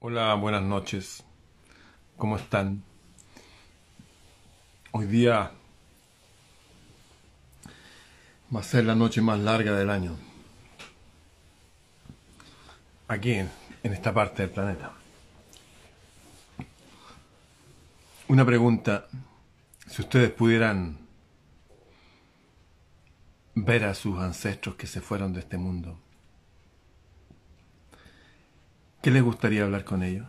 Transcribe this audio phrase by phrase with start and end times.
[0.00, 1.24] Hola, buenas noches.
[2.16, 2.84] ¿Cómo están?
[4.92, 5.50] Hoy día
[8.54, 10.16] va a ser la noche más larga del año.
[13.08, 13.50] Aquí, en,
[13.82, 14.92] esta parte del planeta.
[18.28, 19.08] Una pregunta.
[19.88, 20.96] Si ustedes pudieran
[23.56, 25.98] ver a sus ancestros que se fueron de este mundo,
[29.02, 30.26] ¿qué les gustaría hablar con ellos?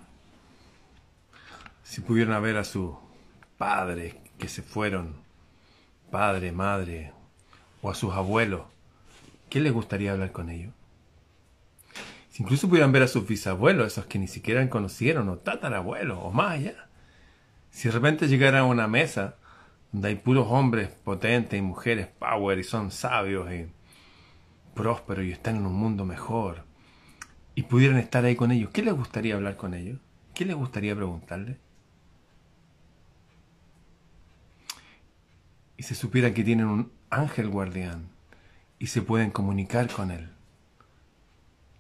[1.84, 2.92] Si pudieran ver a sus
[3.58, 5.16] padres que se fueron,
[6.12, 7.14] padre, madre,
[7.82, 8.62] o a sus abuelos,
[9.50, 10.74] ¿qué les gustaría hablar con ellos?
[12.30, 16.32] Si incluso pudieran ver a sus bisabuelos, esos que ni siquiera conocieron, o tatarabuelos, o
[16.32, 16.88] más allá.
[17.72, 19.36] Si de repente llegaran a una mesa
[19.92, 23.68] donde hay puros hombres potentes y mujeres power y son sabios y
[24.76, 26.69] prósperos y están en un mundo mejor
[27.60, 30.00] y pudieran estar ahí con ellos, ¿qué les gustaría hablar con ellos?
[30.34, 31.58] ¿Qué les gustaría preguntarles?
[35.76, 38.08] Y se supieran que tienen un ángel guardián
[38.80, 40.30] y se pueden comunicar con él,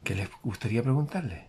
[0.03, 1.47] ¿qué les gustaría preguntarle?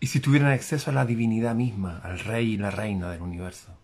[0.00, 3.76] Y si tuvieran acceso a la divinidad misma, al rey y la reina del universo,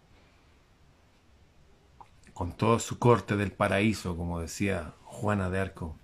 [2.32, 5.98] con todo su corte del paraíso, como decía Juana de Arco,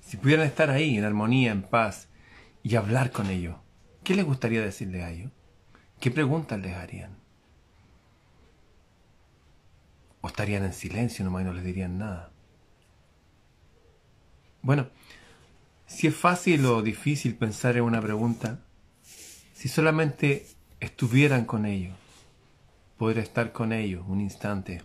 [0.00, 2.08] si pudieran estar ahí en armonía, en paz,
[2.62, 3.56] y hablar con ellos,
[4.04, 5.32] ¿qué les gustaría decirles a ellos?
[6.00, 7.16] ¿Qué preguntas les harían?
[10.20, 12.30] ¿O estarían en silencio nomás y no les dirían nada?
[14.62, 14.88] Bueno,
[15.86, 18.60] si es fácil o difícil pensar en una pregunta,
[19.54, 20.46] si solamente
[20.80, 21.96] estuvieran con ellos,
[22.96, 24.82] poder estar con ellos un instante,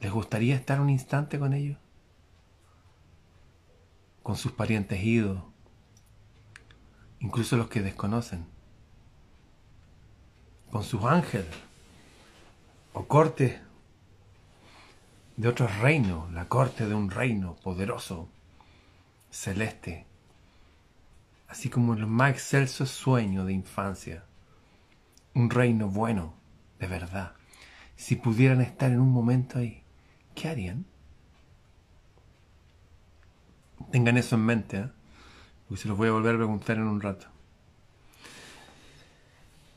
[0.00, 1.78] ¿les gustaría estar un instante con ellos?
[4.24, 5.40] Con sus parientes idos,
[7.20, 8.46] incluso los que desconocen,
[10.72, 11.46] con sus ángeles
[12.94, 13.60] o cortes
[15.36, 18.28] de otros reinos, la corte de un reino poderoso
[19.30, 20.06] celeste,
[21.46, 24.24] así como el más excelso sueño de infancia,
[25.34, 26.34] un reino bueno,
[26.78, 27.34] de verdad.
[27.94, 29.82] Si pudieran estar en un momento ahí,
[30.34, 30.86] ¿qué harían?
[33.90, 34.88] Tengan eso en mente, ¿eh?
[35.68, 37.26] porque se los voy a volver a preguntar en un rato.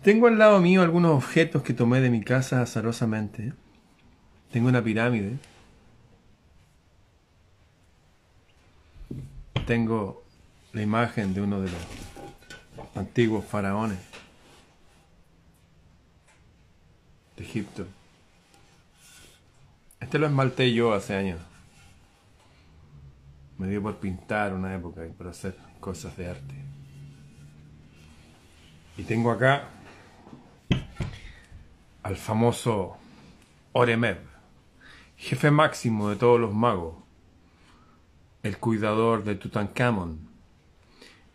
[0.04, 3.54] Tengo al lado mío algunos objetos que tomé de mi casa azarosamente.
[4.52, 5.38] Tengo una pirámide
[9.68, 10.24] tengo
[10.72, 14.00] la imagen de uno de los antiguos faraones
[17.36, 17.86] de Egipto.
[20.00, 21.40] Este lo esmalté yo hace años.
[23.58, 26.56] Me dio por pintar una época y por hacer cosas de arte.
[28.98, 29.70] Y tengo acá
[32.04, 32.98] al famoso
[33.74, 34.20] Oremeb,
[35.18, 37.08] jefe máximo de todos los magos
[38.48, 40.30] el cuidador de Tutankamón.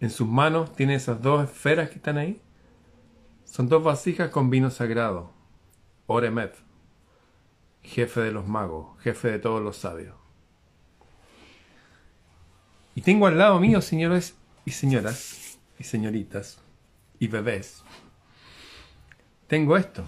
[0.01, 2.41] En sus manos tiene esas dos esferas que están ahí.
[3.45, 5.31] Son dos vasijas con vino sagrado.
[6.07, 6.55] Oremet,
[7.83, 10.22] jefe de los magos, jefe de todos los sabios.
[12.95, 16.59] Y tengo al lado mío, señores y señoras, y señoritas,
[17.19, 17.83] y bebés.
[19.47, 20.05] Tengo esto,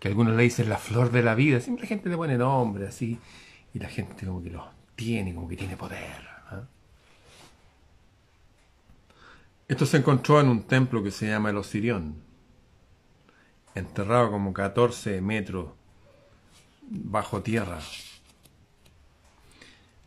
[0.00, 1.60] que algunos le dicen la flor de la vida.
[1.60, 3.18] Siempre la gente le pone nombre así,
[3.74, 6.28] y la gente como que lo tiene, como que tiene poder.
[6.50, 6.64] ¿ah?
[9.68, 12.16] Esto se encontró en un templo que se llama el Osirión,
[13.74, 15.70] enterrado como 14 metros
[16.82, 17.78] bajo tierra.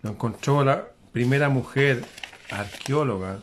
[0.01, 2.05] Lo encontró la primera mujer
[2.49, 3.41] arqueóloga,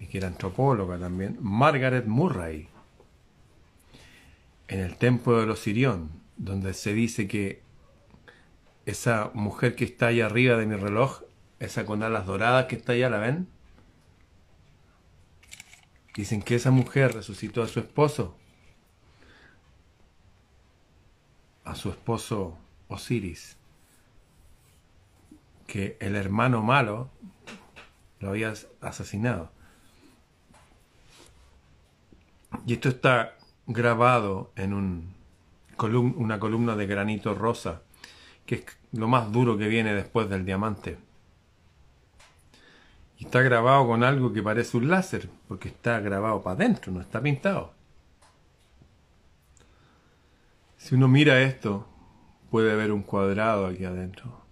[0.00, 2.68] y que era antropóloga también, Margaret Murray,
[4.68, 7.62] en el templo del Osirión, donde se dice que
[8.86, 11.22] esa mujer que está ahí arriba de mi reloj,
[11.60, 13.48] esa con alas doradas que está allá, ¿la ven?
[16.14, 18.36] Dicen que esa mujer resucitó a su esposo,
[21.64, 22.58] a su esposo
[22.88, 23.56] Osiris,
[25.66, 27.10] que el hermano malo
[28.20, 29.50] lo había asesinado.
[32.66, 35.14] Y esto está grabado en un
[35.82, 37.82] una columna de granito rosa
[38.46, 40.98] que es lo más duro que viene después del diamante.
[43.18, 47.00] Y está grabado con algo que parece un láser, porque está grabado para adentro, no
[47.00, 47.72] está pintado.
[50.76, 51.88] Si uno mira esto,
[52.50, 54.43] puede ver un cuadrado aquí adentro.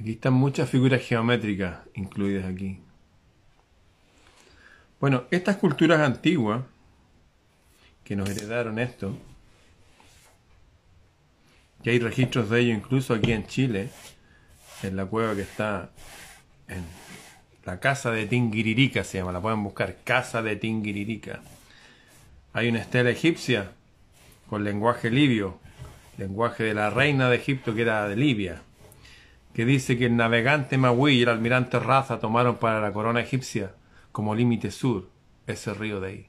[0.00, 2.80] Aquí están muchas figuras geométricas incluidas aquí.
[4.98, 6.62] Bueno, estas culturas antiguas
[8.02, 9.14] que nos heredaron esto,
[11.82, 13.90] que hay registros de ello incluso aquí en Chile,
[14.82, 15.90] en la cueva que está
[16.66, 16.82] en
[17.66, 21.42] la casa de Tingiririca se llama, la pueden buscar, casa de Tingiririca.
[22.54, 23.72] Hay una estela egipcia
[24.48, 25.58] con lenguaje libio,
[26.16, 28.62] lenguaje de la reina de Egipto que era de Libia
[29.54, 33.74] que dice que el navegante Maui y el almirante Raza tomaron para la corona egipcia
[34.12, 35.08] como límite sur
[35.46, 36.26] ese río de ahí.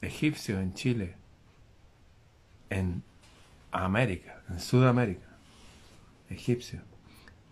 [0.00, 1.16] Egipcio en Chile,
[2.70, 3.02] en
[3.72, 5.26] América, en Sudamérica,
[6.30, 6.80] egipcio,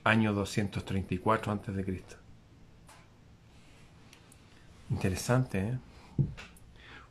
[0.05, 2.05] año 234 a.C.
[4.91, 5.79] Interesante, ¿eh?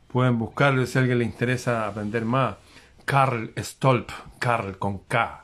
[0.08, 2.56] Pueden buscarlo si a alguien le interesa aprender más.
[3.04, 5.43] Karl Stolp, Karl con K,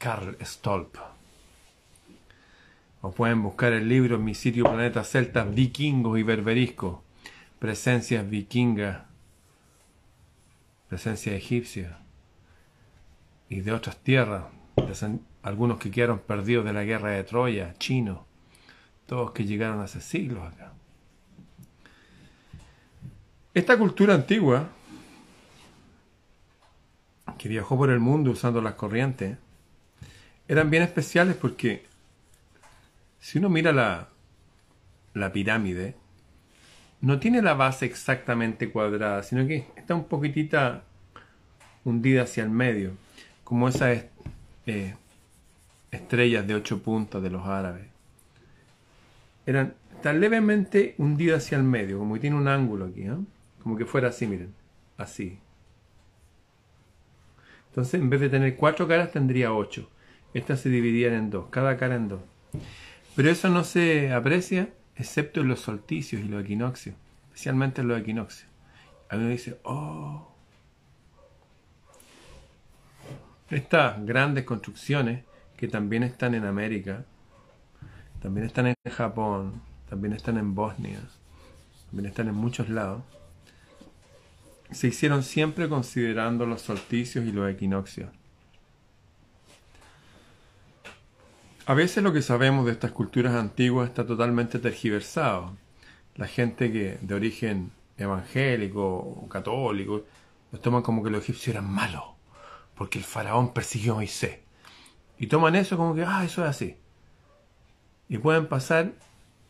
[0.00, 0.96] Karl Stolp.
[3.02, 7.04] O pueden buscar el libro en mi sitio Planeta Celtas Vikingos y Berberisco.
[7.58, 9.02] Presencias vikingas,
[10.88, 11.98] presencia egipcia
[13.50, 14.44] y de otras tierras.
[15.42, 18.20] Algunos que quedaron perdidos de la guerra de Troya, chinos,
[19.04, 20.72] todos que llegaron hace siglos acá.
[23.52, 24.68] Esta cultura antigua,
[27.36, 29.36] que viajó por el mundo usando las corrientes,
[30.50, 31.84] eran bien especiales porque
[33.20, 34.08] si uno mira la,
[35.14, 35.94] la pirámide,
[37.00, 40.82] no tiene la base exactamente cuadrada, sino que está un poquitita
[41.84, 42.94] hundida hacia el medio,
[43.44, 44.06] como esas
[44.66, 44.96] eh,
[45.92, 47.86] estrellas de ocho puntas de los árabes.
[49.46, 53.14] Eran tan levemente hundidas hacia el medio, como que tiene un ángulo aquí, ¿eh?
[53.62, 54.52] como que fuera así, miren,
[54.96, 55.38] así.
[57.68, 59.88] Entonces, en vez de tener cuatro caras, tendría ocho.
[60.34, 62.20] Estas se dividían en dos, cada cara en dos.
[63.16, 66.94] Pero eso no se aprecia excepto en los solsticios y los equinoccios,
[67.28, 68.48] especialmente en los equinoccios.
[69.08, 70.30] Alguien dice, oh,
[73.50, 75.24] estas grandes construcciones
[75.56, 77.04] que también están en América,
[78.22, 81.00] también están en Japón, también están en Bosnia,
[81.86, 83.02] también están en muchos lados,
[84.70, 88.10] se hicieron siempre considerando los solsticios y los equinoccios.
[91.70, 95.56] A veces lo que sabemos de estas culturas antiguas está totalmente tergiversado.
[96.16, 100.04] La gente que de origen evangélico o católico
[100.50, 102.02] los toman como que los egipcios eran malos,
[102.74, 104.40] porque el faraón persiguió a Moisés.
[105.16, 106.74] Y toman eso como que, ah, eso es así.
[108.08, 108.90] Y pueden pasar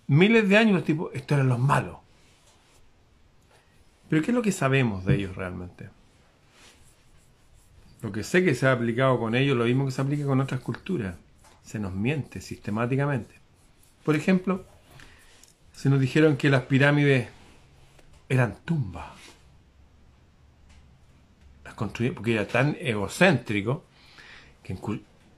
[0.06, 1.96] miles de años los tipos, estos eran los malos.
[4.11, 5.88] Pero ¿qué es lo que sabemos de ellos realmente?
[8.02, 10.38] Lo que sé que se ha aplicado con ellos, lo mismo que se aplica con
[10.43, 11.14] otras culturas
[11.70, 13.37] se nos miente sistemáticamente.
[14.05, 14.64] Por ejemplo,
[15.72, 17.28] se nos dijeron que las pirámides
[18.28, 19.06] eran tumbas.
[21.64, 23.84] Las construyeron porque era tan egocéntrico
[24.64, 24.76] que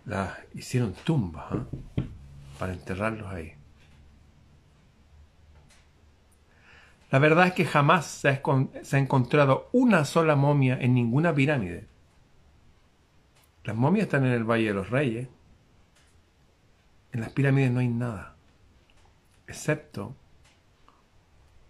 [0.07, 2.03] las hicieron tumbas ¿eh?
[2.59, 3.53] para enterrarlos ahí.
[7.11, 11.87] La verdad es que jamás se ha encontrado una sola momia en ninguna pirámide.
[13.65, 15.29] Las momias están en el Valle de los Reyes,
[17.13, 18.37] en las pirámides no hay nada,
[19.47, 20.17] excepto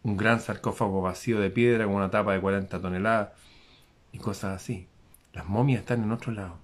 [0.03, 3.31] un gran sarcófago vacío de piedra con una tapa de 40 toneladas
[4.13, 4.87] y cosas así.
[5.33, 6.59] Las momias están en otro lado.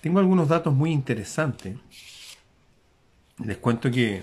[0.00, 1.76] Tengo algunos datos muy interesantes.
[3.44, 4.22] Les cuento que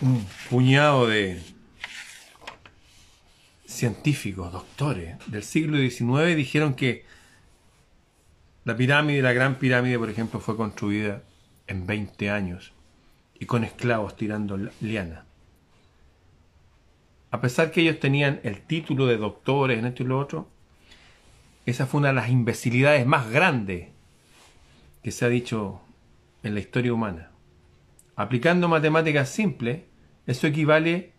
[0.00, 1.42] un puñado de
[3.66, 7.04] científicos, doctores del siglo XIX dijeron que
[8.64, 11.22] la pirámide, la gran pirámide, por ejemplo, fue construida
[11.68, 12.72] en 20 años
[13.38, 15.24] y con esclavos tirando liana.
[17.30, 20.48] A pesar que ellos tenían el título de doctores en esto y lo otro,
[21.66, 23.88] esa fue una de las imbecilidades más grandes
[25.02, 25.80] que se ha dicho
[26.42, 27.30] en la historia humana.
[28.16, 29.82] Aplicando matemáticas simples,
[30.26, 31.12] eso equivale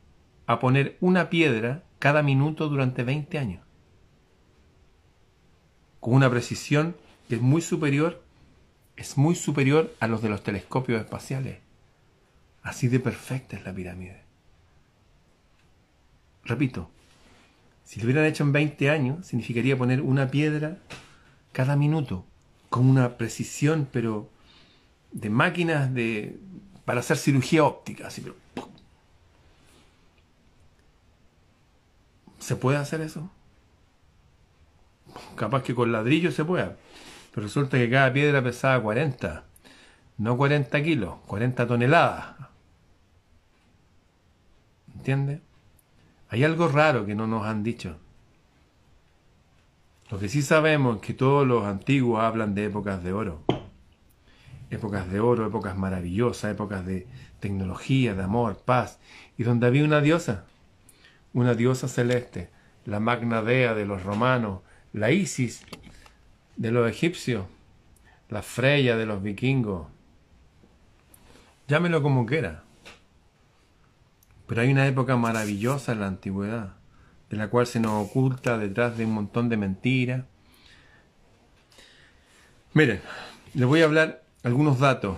[0.47, 3.63] a poner una piedra cada minuto durante 20 años,
[5.99, 6.95] con una precisión
[7.27, 8.23] que es muy superior
[8.99, 11.59] es muy superior a los de los telescopios espaciales.
[12.63, 14.21] Así de perfecta es la pirámide.
[16.43, 16.89] Repito,
[17.85, 20.79] si lo hubieran hecho en 20 años, significaría poner una piedra
[21.53, 22.25] cada minuto,
[22.69, 24.29] con una precisión, pero
[25.13, 26.37] de máquinas de,
[26.83, 28.07] para hacer cirugía óptica.
[28.07, 28.21] Así,
[32.39, 33.31] ¿Se puede hacer eso?
[35.35, 36.75] Capaz que con ladrillo se pueda.
[37.31, 39.43] Pero resulta que cada piedra pesaba 40,
[40.17, 42.35] no 40 kilos, 40 toneladas.
[44.95, 45.41] ¿Entiendes?
[46.29, 47.97] Hay algo raro que no nos han dicho.
[50.11, 53.43] Lo que sí sabemos es que todos los antiguos hablan de épocas de oro.
[54.71, 57.07] Épocas de oro, épocas maravillosas, épocas de
[57.39, 58.99] tecnología, de amor, paz,
[59.37, 60.45] y donde había una diosa,
[61.33, 62.49] una diosa celeste,
[62.85, 64.61] la Magna Dea de los romanos,
[64.93, 65.63] la Isis
[66.59, 67.45] de los egipcios,
[68.27, 69.87] la Freya de los vikingos.
[71.69, 72.63] Llámelo como quiera.
[74.45, 76.75] Pero hay una época maravillosa en la antigüedad,
[77.29, 80.25] de la cual se nos oculta detrás de un montón de mentiras.
[82.73, 82.99] Miren,
[83.53, 85.17] les voy a hablar algunos datos.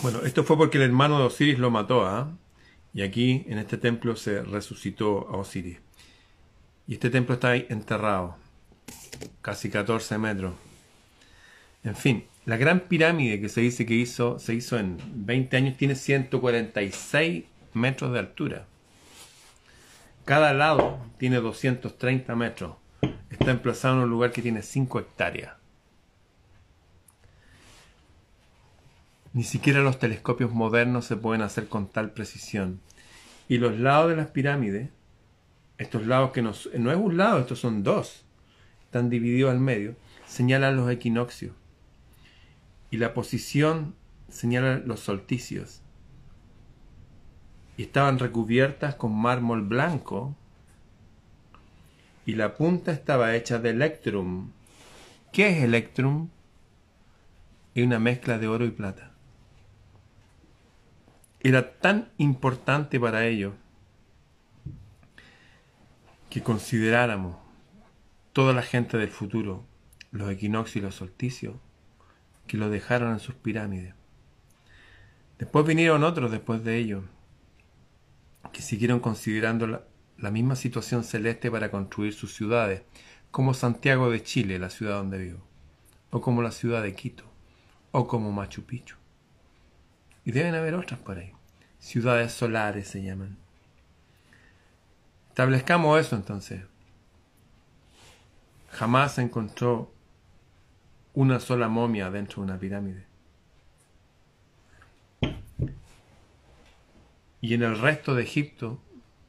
[0.00, 2.32] Bueno, esto fue porque el hermano de Osiris lo mató, ¿ah?
[2.94, 5.80] Y aquí, en este templo, se resucitó a Osiris.
[6.86, 8.36] Y este templo está ahí enterrado,
[9.42, 10.54] casi 14 metros.
[11.84, 15.76] En fin, la gran pirámide que se dice que hizo, se hizo en 20 años
[15.76, 17.44] tiene 146
[17.74, 18.66] metros de altura.
[20.24, 22.76] Cada lado tiene 230 metros.
[23.30, 25.54] Está emplazado en un lugar que tiene 5 hectáreas.
[29.32, 32.80] Ni siquiera los telescopios modernos se pueden hacer con tal precisión.
[33.48, 34.90] Y los lados de las pirámides,
[35.78, 38.24] estos lados que no, no es un lado, estos son dos,
[38.90, 39.94] están divididos al medio,
[40.26, 41.54] señalan los equinoccios.
[42.90, 43.94] Y la posición
[44.28, 45.80] señala los solsticios.
[47.76, 50.34] Y estaban recubiertas con mármol blanco.
[52.26, 54.50] Y la punta estaba hecha de electrum.
[55.32, 56.28] ¿Qué es electrum?
[57.76, 59.12] Es una mezcla de oro y plata.
[61.38, 63.54] Era tan importante para ellos
[66.28, 67.49] que consideráramos
[68.32, 69.64] toda la gente del futuro,
[70.12, 71.56] los equinoccios y los solsticios,
[72.46, 73.94] que lo dejaron en sus pirámides.
[75.38, 77.04] Después vinieron otros después de ellos,
[78.52, 79.84] que siguieron considerando la,
[80.18, 82.82] la misma situación celeste para construir sus ciudades,
[83.30, 85.40] como Santiago de Chile, la ciudad donde vivo,
[86.10, 87.24] o como la ciudad de Quito,
[87.92, 88.96] o como Machu Picchu.
[90.24, 91.32] Y deben haber otras por ahí.
[91.78, 93.38] Ciudades solares se llaman.
[95.28, 96.62] Establezcamos eso entonces.
[98.70, 99.92] Jamás encontró
[101.14, 103.04] una sola momia dentro de una pirámide.
[107.40, 108.78] Y en el resto de Egipto,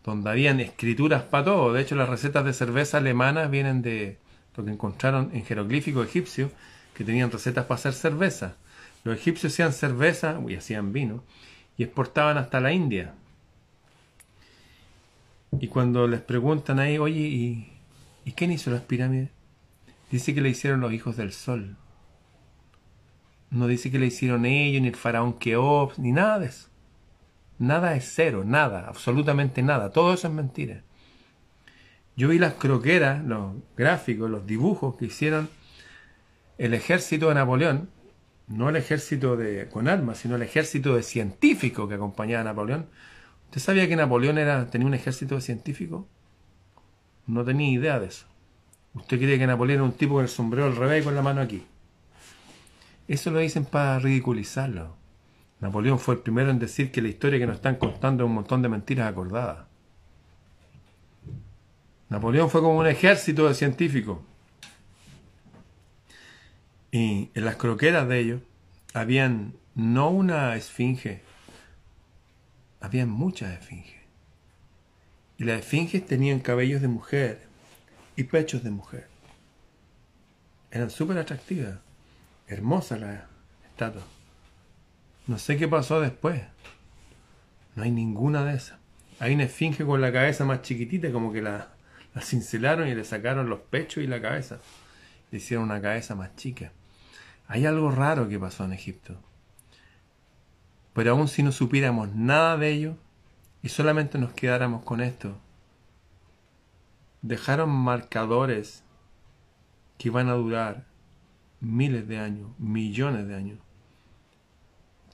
[0.04, 4.18] donde habían escrituras para todo, de hecho las recetas de cerveza alemanas vienen de
[4.56, 6.52] lo que encontraron en jeroglíficos egipcios,
[6.94, 8.56] que tenían recetas para hacer cerveza.
[9.04, 11.24] Los egipcios hacían cerveza y hacían vino,
[11.78, 13.14] y exportaban hasta la India.
[15.60, 17.71] Y cuando les preguntan ahí, oye, ¿y,
[18.26, 19.30] ¿y quién hizo las pirámides?
[20.12, 21.78] Dice que le hicieron los hijos del sol.
[23.50, 26.68] No dice que le hicieron ellos, ni el faraón Keops, ni nada de eso.
[27.60, 29.92] Nada es cero, nada, absolutamente nada.
[29.92, 30.84] Todo eso es mentira.
[32.16, 35.50] Yo vi las croqueras, los gráficos, los dibujos que hicieron
[36.58, 37.90] el ejército de Napoleón
[38.52, 42.88] no el ejército de, con armas, sino el ejército de científicos que acompañaba a Napoleón.
[43.46, 44.36] ¿Usted sabía que Napoleón
[44.70, 46.06] tenía un ejército de científicos?
[47.32, 48.26] No tenía idea de eso.
[48.94, 51.22] ¿Usted cree que Napoleón era un tipo con el sombrero al revés y con la
[51.22, 51.64] mano aquí?
[53.08, 54.98] Eso lo dicen para ridiculizarlo.
[55.62, 58.36] Napoleón fue el primero en decir que la historia que nos están contando es un
[58.36, 59.66] montón de mentiras acordadas.
[62.10, 64.20] Napoleón fue como un ejército de científicos.
[66.92, 68.42] Y en las croqueras de ellos
[68.94, 71.22] habían no una esfinge,
[72.82, 74.01] habían muchas esfinges.
[75.42, 77.42] Y las esfinges tenían cabellos de mujer
[78.16, 79.08] y pechos de mujer.
[80.70, 81.80] Eran súper atractivas,
[82.48, 83.24] hermosas las
[83.72, 84.04] estatuas.
[85.26, 86.44] No sé qué pasó después.
[87.76, 88.78] No hay ninguna de esas.
[89.18, 91.70] Hay una esfinge con la cabeza más chiquitita, como que la,
[92.14, 94.60] la cincelaron y le sacaron los pechos y la cabeza.
[95.32, 96.72] Le hicieron una cabeza más chica.
[97.48, 99.20] Hay algo raro que pasó en Egipto.
[100.94, 102.98] Pero aun si no supiéramos nada de ello
[103.64, 105.38] y solamente nos quedáramos con esto,
[107.22, 108.84] dejaron marcadores
[109.98, 110.86] que van a durar
[111.60, 113.60] miles de años, millones de años,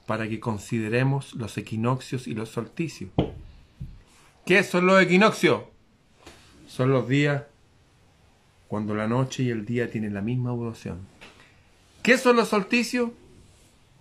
[0.06, 3.10] para que consideremos los equinoccios y los solsticios.
[4.46, 5.64] ¿Qué son los equinoccios?
[6.66, 7.44] Son los días
[8.68, 11.06] cuando la noche y el día tienen la misma duración
[12.08, 13.10] ¿Qué son los solsticios?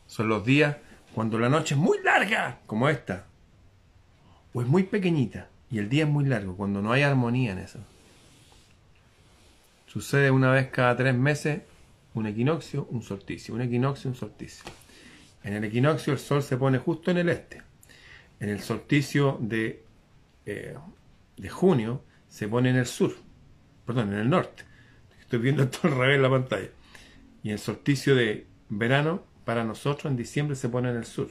[0.05, 0.77] Son los días
[1.13, 3.25] cuando la noche es muy larga, como esta,
[4.61, 7.79] es muy pequeñita, y el día es muy largo, cuando no hay armonía en eso.
[9.85, 11.61] Sucede una vez cada tres meses
[12.13, 14.63] un equinoccio, un solsticio, un equinoccio, un solsticio.
[15.43, 17.61] En el equinoccio el sol se pone justo en el este.
[18.39, 19.83] En el solsticio de,
[20.45, 20.75] eh,
[21.37, 23.15] de junio se pone en el sur,
[23.85, 24.63] perdón, en el norte.
[25.21, 26.69] Estoy viendo todo al revés la pantalla.
[27.43, 31.29] Y el solsticio de verano para nosotros en diciembre se pone en el sur.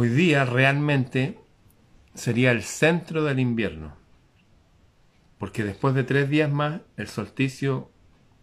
[0.00, 1.40] Hoy día realmente
[2.14, 3.96] sería el centro del invierno.
[5.38, 7.90] Porque después de tres días más, el solsticio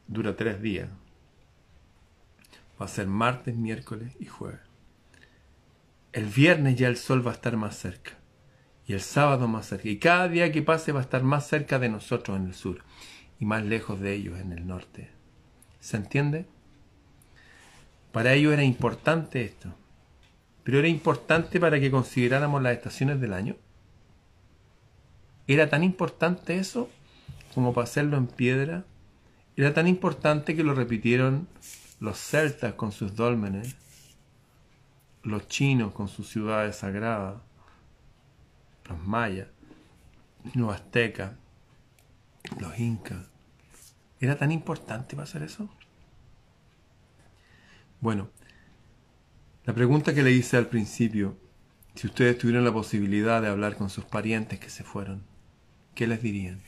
[0.06, 0.90] dura tres días.
[2.78, 4.60] Va a ser martes, miércoles y jueves.
[6.12, 8.18] El viernes ya el sol va a estar más cerca.
[8.86, 9.88] Y el sábado más cerca.
[9.88, 12.84] Y cada día que pase va a estar más cerca de nosotros en el sur.
[13.40, 15.10] Y más lejos de ellos en el norte.
[15.80, 16.48] ¿Se entiende?
[18.12, 19.74] Para ellos era importante esto.
[20.66, 23.56] Pero era importante para que consideráramos las estaciones del año.
[25.48, 26.90] Era tan importante eso
[27.54, 28.84] como para hacerlo en piedra.
[29.56, 31.48] Era tan importante que lo repitieron
[32.00, 33.76] los celtas con sus dólmenes,
[35.22, 37.36] los chinos con sus ciudades sagradas,
[38.90, 39.48] los mayas,
[40.56, 41.34] los aztecas,
[42.60, 43.28] los incas.
[44.20, 45.70] ¿Era tan importante para hacer eso?
[48.02, 48.30] Bueno,
[49.66, 51.38] la pregunta que le hice al principio,
[51.96, 55.24] si ustedes tuvieran la posibilidad de hablar con sus parientes que se fueron,
[55.96, 56.62] ¿qué les dirían?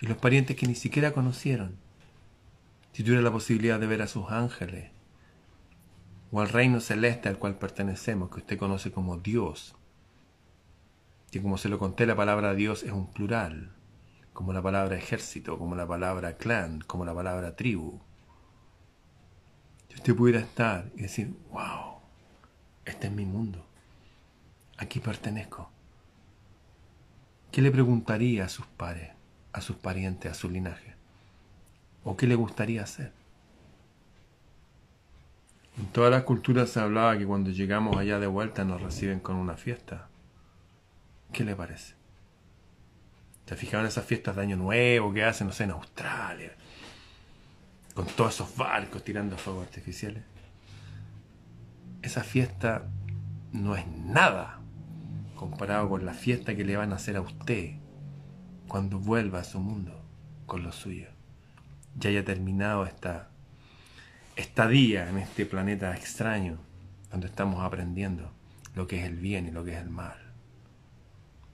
[0.00, 1.76] Y los parientes que ni siquiera conocieron,
[2.92, 4.90] si tuvieran la posibilidad de ver a sus ángeles,
[6.30, 9.74] o al reino celeste al cual pertenecemos, que usted conoce como Dios,
[11.32, 13.72] que como se lo conté, la palabra Dios es un plural,
[14.32, 18.00] como la palabra ejército, como la palabra clan, como la palabra tribu.
[19.90, 21.98] Si usted pudiera estar y decir, wow,
[22.84, 23.64] este es mi mundo,
[24.78, 25.70] aquí pertenezco,
[27.52, 29.10] ¿qué le preguntaría a sus pares,
[29.52, 30.94] a sus parientes, a su linaje?
[32.04, 33.12] ¿O qué le gustaría hacer?
[35.78, 39.36] En todas las culturas se hablaba que cuando llegamos allá de vuelta nos reciben con
[39.36, 40.08] una fiesta.
[41.32, 41.94] ¿Qué le parece?
[43.46, 46.54] ¿Se fijaron esas fiestas de Año Nuevo que hacen, no sé, en Australia?
[47.94, 50.22] Con todos esos barcos tirando fuegos artificiales.
[52.02, 52.88] Esa fiesta
[53.52, 54.60] no es nada
[55.34, 57.74] comparado con la fiesta que le van a hacer a usted
[58.68, 60.02] cuando vuelva a su mundo
[60.46, 61.08] con lo suyo.
[61.96, 63.30] Ya haya terminado esta
[64.36, 66.58] estadía en este planeta extraño
[67.10, 68.30] donde estamos aprendiendo
[68.74, 70.16] lo que es el bien y lo que es el mal.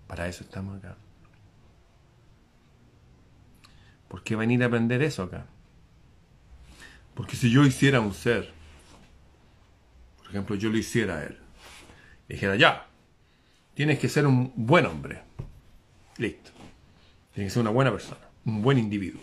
[0.07, 0.97] Para eso estamos acá.
[4.09, 5.47] ¿Por qué venir a aprender eso acá?
[7.17, 8.53] Porque si yo hiciera un ser,
[10.19, 11.39] por ejemplo, yo lo hiciera a él,
[12.29, 12.89] dijera, ya,
[13.73, 15.23] tienes que ser un buen hombre.
[16.19, 16.51] Listo.
[17.33, 19.23] Tienes que ser una buena persona, un buen individuo.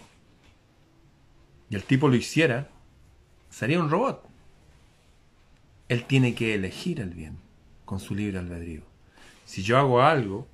[1.70, 2.68] Y el tipo lo hiciera,
[3.52, 4.28] sería un robot.
[5.88, 7.38] Él tiene que elegir el bien
[7.86, 8.82] con su libre albedrío.
[9.46, 10.48] Si yo hago algo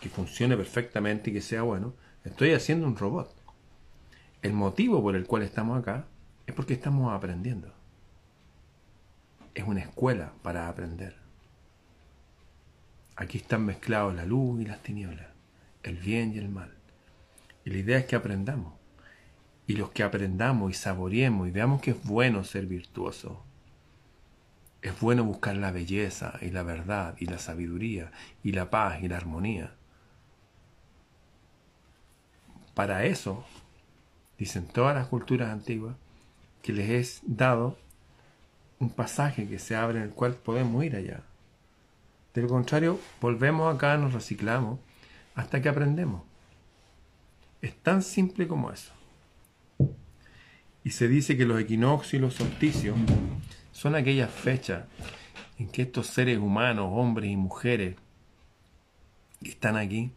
[0.00, 3.34] que funcione perfectamente y que sea bueno, estoy haciendo un robot.
[4.42, 6.06] El motivo por el cual estamos acá
[6.46, 7.72] es porque estamos aprendiendo.
[9.54, 11.16] Es una escuela para aprender.
[13.16, 15.28] Aquí están mezclados la luz y las tinieblas,
[15.82, 16.74] el bien y el mal.
[17.64, 18.72] Y la idea es que aprendamos
[19.66, 23.42] y los que aprendamos y saboreemos y veamos que es bueno ser virtuoso.
[24.82, 29.08] Es bueno buscar la belleza y la verdad y la sabiduría y la paz y
[29.08, 29.74] la armonía.
[32.74, 33.46] Para eso,
[34.36, 35.96] dicen todas las culturas antiguas,
[36.64, 37.76] que les es dado
[38.80, 41.20] un pasaje que se abre en el cual podemos ir allá.
[42.32, 44.80] De lo contrario, volvemos acá, nos reciclamos,
[45.34, 46.22] hasta que aprendemos.
[47.60, 48.92] Es tan simple como eso.
[50.82, 52.96] Y se dice que los equinoccios y los solsticios
[53.72, 54.84] son aquellas fechas
[55.58, 57.96] en que estos seres humanos, hombres y mujeres
[59.42, 60.12] que están aquí,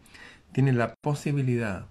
[0.53, 1.88] tienen la posibilidad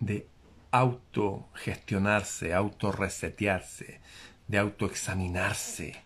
[0.00, 0.26] de
[0.70, 4.00] autogestionarse, autorresetearse,
[4.48, 6.02] de autoexaminarse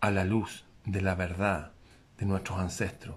[0.00, 1.72] a la luz de la verdad
[2.18, 3.16] de nuestros ancestros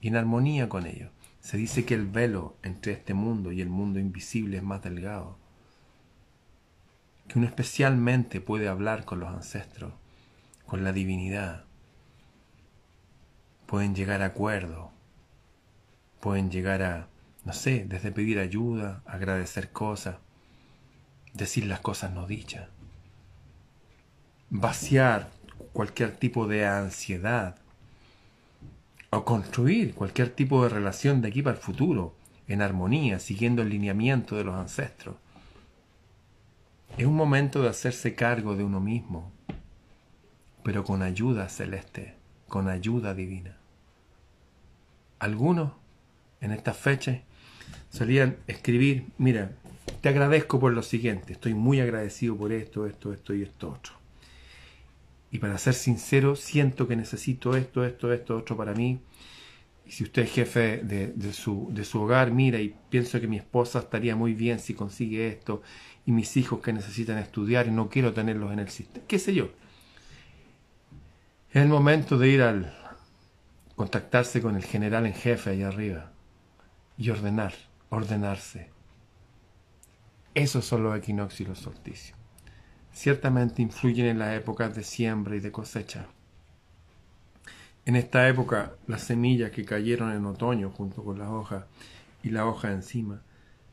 [0.00, 1.10] y en armonía con ellos.
[1.40, 5.38] Se dice que el velo entre este mundo y el mundo invisible es más delgado
[7.28, 9.92] que uno especialmente puede hablar con los ancestros,
[10.66, 11.64] con la divinidad.
[13.66, 14.90] Pueden llegar a acuerdos,
[16.20, 17.08] pueden llegar a,
[17.44, 20.16] no sé, desde pedir ayuda, agradecer cosas,
[21.34, 22.68] decir las cosas no dichas,
[24.50, 25.30] vaciar
[25.72, 27.56] cualquier tipo de ansiedad
[29.10, 32.14] o construir cualquier tipo de relación de aquí para el futuro
[32.48, 35.16] en armonía, siguiendo el lineamiento de los ancestros.
[36.96, 39.32] Es un momento de hacerse cargo de uno mismo,
[40.62, 42.14] pero con ayuda celeste,
[42.48, 43.56] con ayuda divina.
[45.18, 45.72] Algunos
[46.40, 47.18] en estas fechas
[47.94, 49.52] solían escribir, mira,
[50.00, 53.92] te agradezco por lo siguiente, estoy muy agradecido por esto, esto, esto y esto otro.
[55.30, 58.98] Y para ser sincero, siento que necesito esto, esto, esto, otro para mí.
[59.86, 63.36] Y si usted es jefe de, su, de su hogar, mira, y pienso que mi
[63.36, 65.62] esposa estaría muy bien si consigue esto,
[66.04, 69.34] y mis hijos que necesitan estudiar y no quiero tenerlos en el sistema, qué sé
[69.34, 69.50] yo.
[71.50, 72.74] Es el momento de ir al
[73.76, 76.12] contactarse con el general en jefe allá arriba
[76.98, 77.54] y ordenar,
[77.94, 78.70] ordenarse.
[80.34, 82.18] Esos son los equinoccios y los solsticios.
[82.92, 86.06] Ciertamente influyen en las épocas de siembra y de cosecha.
[87.86, 91.64] En esta época, las semillas que cayeron en otoño junto con las hojas
[92.22, 93.22] y la hoja encima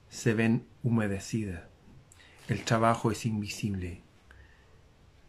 [0.10, 1.64] se ven humedecidas.
[2.48, 4.02] El trabajo es invisible.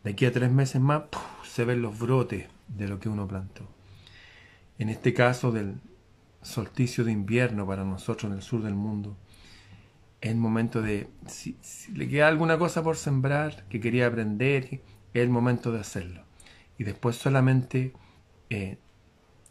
[0.03, 1.05] De aquí a tres meses más
[1.45, 3.69] se ven los brotes de lo que uno plantó.
[4.79, 5.77] En este caso del
[6.43, 9.17] solsticio de invierno para nosotros en el sur del mundo,
[10.21, 11.57] es el momento de, si,
[11.93, 14.81] le queda alguna cosa por sembrar, que quería aprender,
[15.13, 16.25] es el momento de hacerlo.
[16.79, 17.93] Y después solamente
[18.51, 18.79] eh,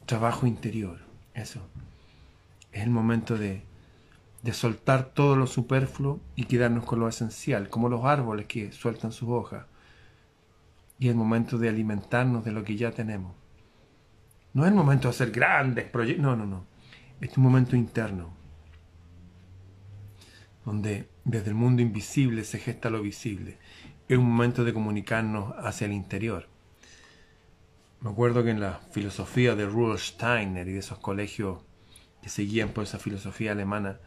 [0.05, 0.99] trabajo interior,
[1.33, 1.67] eso.
[2.71, 3.63] Es el momento de,
[4.43, 9.11] de soltar todo lo superfluo y quedarnos con lo esencial, como los árboles que sueltan
[9.11, 9.65] sus hojas.
[10.99, 13.35] Y es el momento de alimentarnos de lo que ya tenemos.
[14.53, 16.70] No es el momento de hacer grandes proyectos, no, no, no.
[17.21, 18.33] Es un momento interno,
[20.65, 23.59] donde desde el mundo invisible se gesta lo visible.
[24.07, 26.47] Es un momento de comunicarnos hacia el interior.
[28.01, 31.59] Me acuerdo que en la filosofía de Rudolf Steiner y de esos colegios
[32.23, 33.99] que seguían por esa filosofía alemana,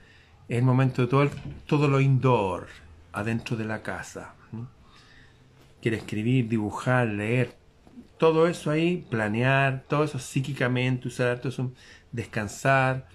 [0.48, 1.30] es el momento de todo,
[1.66, 2.66] todo lo indoor,
[3.12, 4.34] adentro de la casa.
[5.80, 7.56] Quiere escribir, dibujar, leer,
[8.24, 11.72] todo eso ahí, planear, todo eso psíquicamente, usar todo eso,
[12.10, 13.06] descansar,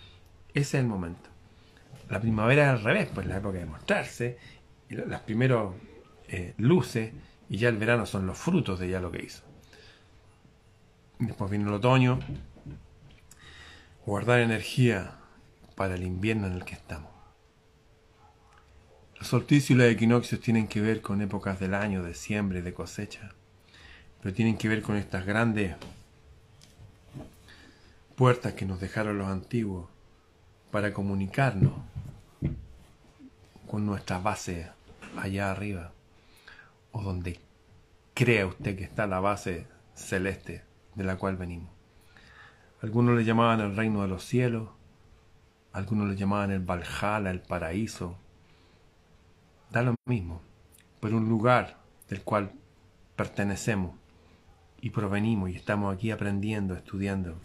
[0.49, 1.31] ese es el momento.
[2.09, 4.37] La primavera es al revés, pues la época de mostrarse,
[4.87, 5.69] las primeras
[6.27, 7.11] eh, luces,
[7.49, 9.41] y ya el verano son los frutos de ya lo que hizo.
[11.17, 12.19] Después viene el otoño,
[14.05, 15.15] guardar energía
[15.75, 17.09] para el invierno en el que estamos.
[19.17, 22.61] Los solsticios y los equinoccios tienen que ver con épocas del año, de siembra y
[22.61, 23.33] de cosecha,
[24.21, 25.75] pero tienen que ver con estas grandes
[28.15, 29.87] puertas que nos dejaron los antiguos
[30.71, 31.73] para comunicarnos
[33.67, 34.69] con nuestra base
[35.17, 35.91] allá arriba,
[36.91, 37.39] o donde
[38.13, 40.63] crea usted que está la base celeste
[40.95, 41.69] de la cual venimos.
[42.81, 44.69] Algunos le llamaban el reino de los cielos,
[45.71, 48.17] algunos le llamaban el Valhalla, el paraíso.
[49.71, 50.41] Da lo mismo,
[50.99, 51.77] pero un lugar
[52.09, 52.51] del cual
[53.15, 53.93] pertenecemos
[54.81, 57.37] y provenimos y estamos aquí aprendiendo, estudiando.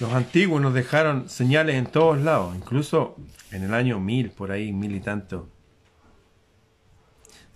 [0.00, 3.16] Los antiguos nos dejaron señales en todos lados, incluso
[3.50, 5.48] en el año mil, por ahí, mil y tanto,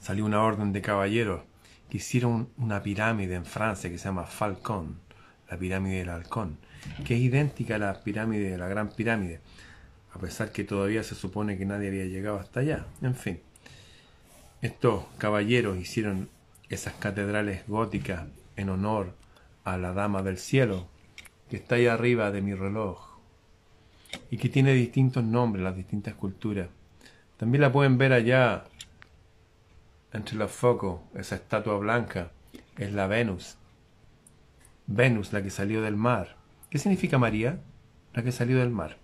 [0.00, 1.42] salió una orden de caballeros
[1.90, 5.00] que hicieron una pirámide en Francia que se llama Falcón,
[5.50, 6.59] la pirámide del halcón,
[7.04, 9.40] que es idéntica a la pirámide de la Gran Pirámide,
[10.12, 12.87] a pesar que todavía se supone que nadie había llegado hasta allá.
[13.02, 13.40] En fin,
[14.62, 16.28] estos caballeros hicieron
[16.68, 18.26] esas catedrales góticas
[18.57, 19.14] en honor
[19.64, 20.87] a la Dama del Cielo,
[21.48, 23.18] que está ahí arriba de mi reloj
[24.31, 26.68] y que tiene distintos nombres, las distintas culturas.
[27.37, 28.64] También la pueden ver allá
[30.12, 32.31] entre los focos, esa estatua blanca,
[32.76, 33.57] es la Venus.
[34.87, 36.37] Venus, la que salió del mar.
[36.70, 37.61] ¿Qué significa María?
[38.14, 38.96] La que salió del mar.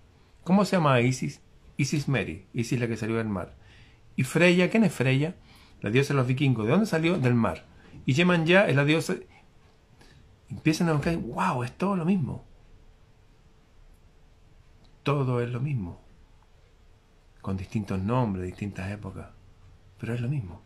[0.43, 1.41] ¿Cómo se llama Isis?
[1.77, 3.55] Isis Mary, Isis la que salió del mar.
[4.17, 4.71] ¿Y Freya?
[4.71, 5.35] ¿Quién es Freya?
[5.85, 6.65] La diosa de los vikingos.
[6.65, 7.19] ¿De dónde salió?
[7.19, 7.67] Del mar.
[8.07, 9.17] Y ya es la diosa
[10.49, 12.43] empiezan a buscar, wow, es todo lo mismo.
[15.03, 16.01] Todo es lo mismo.
[17.43, 19.29] Con distintos nombres, distintas épocas.
[19.99, 20.63] Pero es lo mismo.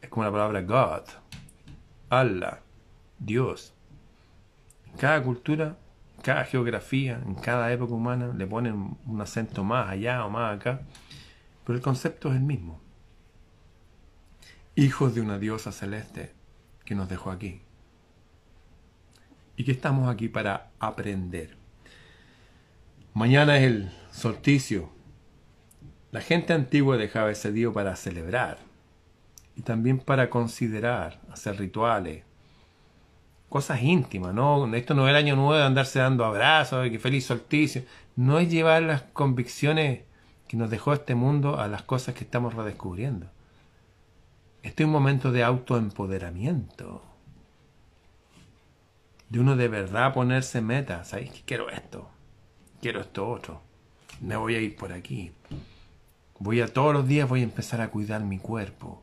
[0.00, 1.04] Es como la palabra God,
[2.10, 2.62] Allah,
[3.20, 3.74] Dios.
[4.86, 5.76] En cada cultura,
[6.16, 10.56] en cada geografía, en cada época humana, le ponen un acento más allá o más
[10.56, 10.80] acá.
[11.64, 12.87] Pero el concepto es el mismo.
[14.78, 16.30] Hijos de una diosa celeste
[16.84, 17.62] que nos dejó aquí
[19.56, 21.56] y que estamos aquí para aprender.
[23.12, 24.88] Mañana es el solsticio.
[26.12, 28.58] La gente antigua dejaba ese día para celebrar
[29.56, 32.22] y también para considerar, hacer rituales,
[33.48, 34.72] cosas íntimas, ¿no?
[34.76, 37.82] Esto no es el año nuevo de andarse dando abrazos, que feliz solsticio.
[38.14, 40.02] No es llevar las convicciones
[40.46, 43.26] que nos dejó este mundo a las cosas que estamos redescubriendo.
[44.62, 47.02] Este es un momento de autoempoderamiento.
[49.28, 51.08] De uno de verdad ponerse metas.
[51.08, 52.08] ¿Sabéis quiero esto?
[52.80, 53.62] Quiero esto otro.
[54.20, 55.32] Me voy a ir por aquí.
[56.38, 59.02] Voy a todos los días voy a empezar a cuidar mi cuerpo.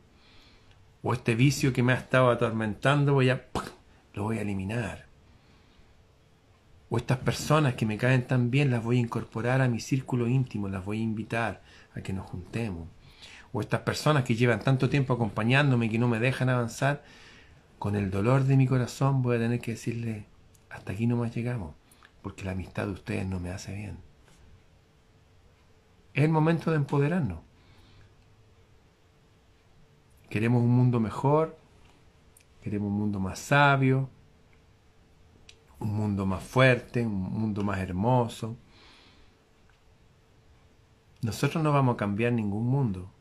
[1.02, 3.46] O este vicio que me ha estado atormentando voy a
[4.14, 5.06] lo voy a eliminar.
[6.88, 10.28] O estas personas que me caen tan bien las voy a incorporar a mi círculo
[10.28, 11.62] íntimo, las voy a invitar
[11.94, 12.88] a que nos juntemos.
[13.56, 17.02] O estas personas que llevan tanto tiempo acompañándome y que no me dejan avanzar,
[17.78, 20.26] con el dolor de mi corazón voy a tener que decirle,
[20.68, 21.74] hasta aquí no más llegamos,
[22.20, 23.96] porque la amistad de ustedes no me hace bien.
[26.12, 27.38] Es el momento de empoderarnos.
[30.28, 31.56] Queremos un mundo mejor,
[32.60, 34.10] queremos un mundo más sabio,
[35.78, 38.54] un mundo más fuerte, un mundo más hermoso.
[41.22, 43.15] Nosotros no vamos a cambiar ningún mundo.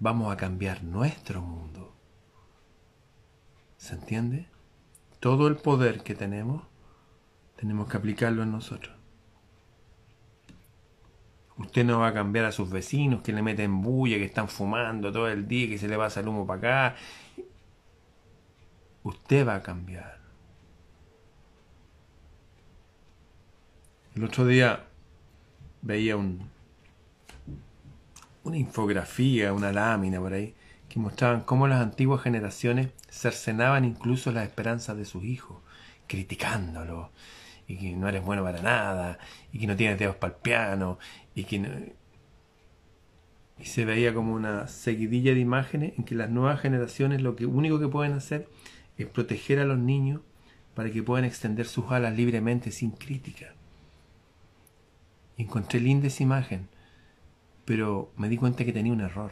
[0.00, 1.92] Vamos a cambiar nuestro mundo.
[3.76, 4.46] ¿Se entiende?
[5.20, 6.62] Todo el poder que tenemos,
[7.56, 8.94] tenemos que aplicarlo en nosotros.
[11.56, 15.10] Usted no va a cambiar a sus vecinos que le meten bulla, que están fumando
[15.10, 16.96] todo el día, que se le va el humo para acá.
[19.02, 20.18] Usted va a cambiar.
[24.14, 24.84] El otro día
[25.82, 26.48] veía un,
[28.48, 30.54] una infografía, una lámina por ahí,
[30.88, 35.58] que mostraban cómo las antiguas generaciones cercenaban incluso las esperanzas de sus hijos,
[36.06, 37.12] criticándolo,
[37.66, 39.18] y que no eres bueno para nada,
[39.52, 40.98] y que no tienes dedos para el piano,
[41.34, 41.94] y que
[43.60, 47.44] y se veía como una seguidilla de imágenes en que las nuevas generaciones lo que
[47.44, 48.48] único que pueden hacer
[48.96, 50.20] es proteger a los niños
[50.74, 53.54] para que puedan extender sus alas libremente sin crítica.
[55.36, 56.68] encontré linda esa imagen,
[57.68, 59.30] pero me di cuenta que tenía un error.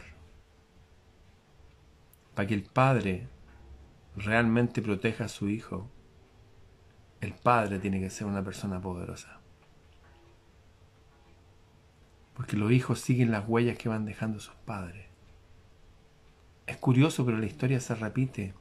[2.35, 3.27] Para que el padre
[4.15, 5.89] realmente proteja a su hijo,
[7.19, 9.39] el padre tiene que ser una persona poderosa.
[12.35, 15.07] Porque los hijos siguen las huellas que van dejando sus padres.
[16.67, 18.53] Es curioso, pero la historia se repite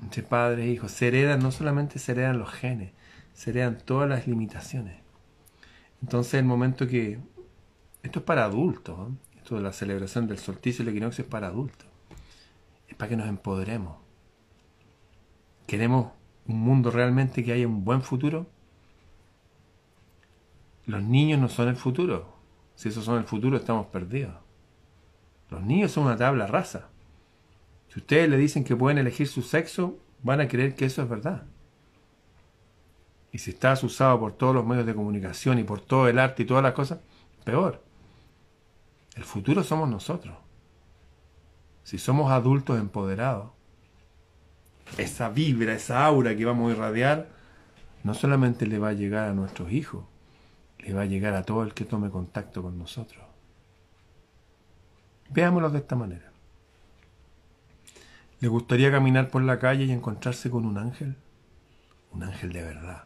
[0.00, 0.92] entre padres e hijos.
[0.92, 2.90] Se heredan, no solamente se heredan los genes,
[3.34, 4.96] se heredan todas las limitaciones.
[6.00, 7.18] Entonces, el momento que.
[8.02, 11.48] Esto es para adultos, esto de la celebración del solsticio y el equinoccio es para
[11.48, 11.86] adultos.
[12.86, 13.96] Es para que nos empoderemos.
[15.66, 16.12] Queremos
[16.46, 18.46] un mundo realmente que haya un buen futuro.
[20.86, 22.34] Los niños no son el futuro.
[22.74, 24.34] Si esos son el futuro, estamos perdidos.
[25.50, 26.88] Los niños son una tabla rasa.
[27.88, 31.08] Si ustedes le dicen que pueden elegir su sexo, van a creer que eso es
[31.08, 31.44] verdad.
[33.32, 36.42] Y si estás usado por todos los medios de comunicación y por todo el arte
[36.42, 37.00] y todas las cosas,
[37.44, 37.87] peor.
[39.18, 40.36] El futuro somos nosotros.
[41.82, 43.50] Si somos adultos empoderados,
[44.96, 47.28] esa vibra, esa aura que vamos a irradiar,
[48.04, 50.04] no solamente le va a llegar a nuestros hijos,
[50.78, 53.24] le va a llegar a todo el que tome contacto con nosotros.
[55.30, 56.30] Veámoslo de esta manera.
[58.38, 61.16] ¿Le gustaría caminar por la calle y encontrarse con un ángel?
[62.12, 63.02] Un ángel de verdad.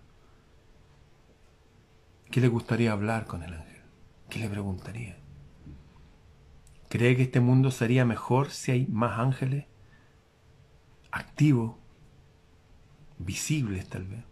[2.30, 3.80] ¿Qué le gustaría hablar con el ángel?
[4.28, 5.21] ¿Qué le preguntaría?
[6.92, 9.64] ¿Cree que este mundo sería mejor si hay más ángeles?
[11.10, 11.76] Activos,
[13.16, 14.22] visibles tal vez.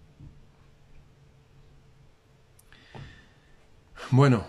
[4.10, 4.44] Bueno,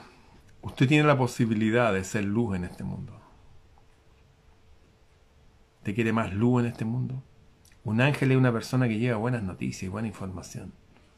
[0.62, 3.18] usted tiene la posibilidad de ser luz en este mundo.
[5.84, 7.24] ¿Te quiere más luz en este mundo?
[7.86, 10.74] Un ángel es una persona que lleva buenas noticias y buena información.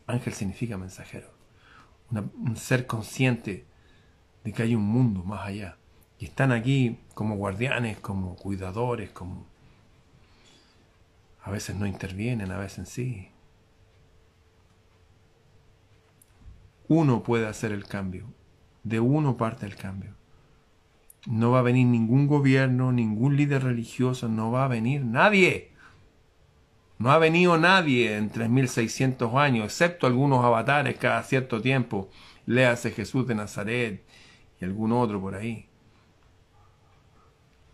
[0.06, 1.34] Ángel significa mensajero.
[2.12, 3.66] un ser consciente
[4.44, 5.80] de que hay un mundo más allá.
[6.24, 9.46] Y están aquí como guardianes, como cuidadores, como...
[11.44, 13.28] A veces no intervienen, a veces sí.
[16.88, 18.26] Uno puede hacer el cambio.
[18.84, 20.12] De uno parte el cambio.
[21.28, 25.72] No va a venir ningún gobierno, ningún líder religioso, no va a venir nadie.
[27.00, 32.10] No ha venido nadie en 3600 años, excepto algunos avatares cada cierto tiempo.
[32.46, 34.06] Léase Jesús de Nazaret
[34.62, 35.68] y algún otro por ahí.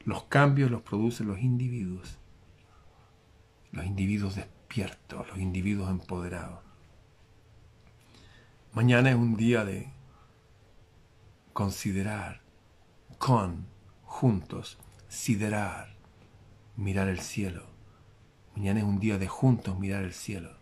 [0.10, 2.17] Los cambios los producen los individuos.
[3.72, 6.62] Los individuos despiertos, los individuos empoderados.
[8.74, 9.93] Mañana es un día de
[11.54, 12.41] considerar
[13.19, 13.67] con,
[14.04, 15.95] juntos, siderar,
[16.76, 17.67] mirar el cielo,
[18.56, 20.58] Mañana es un día de juntos mirar el cielo.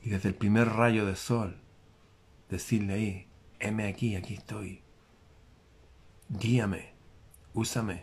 [0.00, 1.60] Y desde el primer rayo de sol,
[2.48, 3.28] decirle ahí,
[3.60, 4.80] heme aquí, aquí estoy.
[6.30, 6.91] Guíame,
[7.54, 8.02] úsame,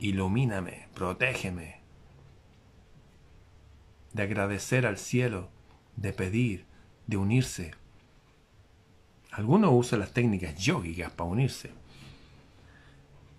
[0.00, 1.80] ilumíname, protégeme.
[4.12, 5.48] De agradecer al cielo,
[5.96, 6.66] de pedir,
[7.06, 7.72] de unirse.
[9.30, 11.70] Algunos usan las técnicas yógicas para unirse.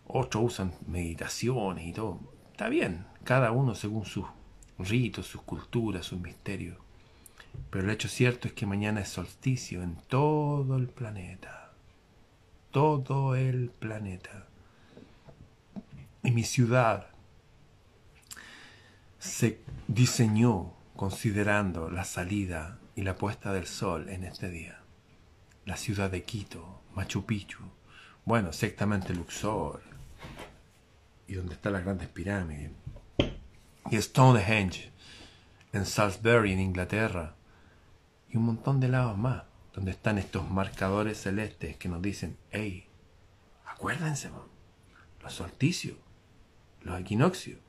[0.08, 2.20] Otros usan meditaciones y todo.
[2.52, 4.26] Está bien, cada uno según sus
[4.78, 6.78] ritos, sus culturas, sus misterios.
[7.70, 11.59] Pero el hecho cierto es que mañana es solsticio en todo el planeta.
[12.72, 14.46] Todo el planeta.
[16.24, 17.08] Y mi ciudad
[19.18, 24.82] se diseñó considerando la salida y la puesta del sol en este día.
[25.66, 27.64] La ciudad de Quito, Machu Picchu,
[28.26, 29.82] bueno, exactamente Luxor,
[31.28, 32.72] y donde están las grandes pirámides,
[33.90, 34.92] y Stonehenge,
[35.74, 37.36] en Salisbury, en Inglaterra,
[38.30, 39.44] y un montón de lados más,
[39.80, 42.86] donde están estos marcadores celestes que nos dicen, hey,
[43.66, 44.30] acuérdense,
[45.22, 45.96] los solsticios,
[46.82, 47.60] los equinoccios,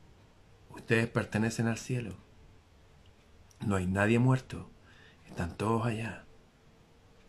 [0.71, 2.17] ustedes pertenecen al cielo.
[3.65, 4.69] No hay nadie muerto,
[5.29, 6.25] están todos allá.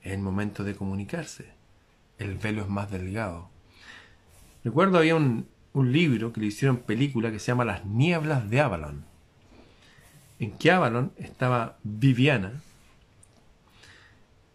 [0.02, 1.54] Es el momento de comunicarse.
[2.18, 3.52] El velo es más delgado.
[4.64, 8.62] Recuerdo había un, un libro que le hicieron película que se llama Las Nieblas de
[8.62, 9.06] Avalon.
[10.40, 12.64] En que Avalon estaba Viviana,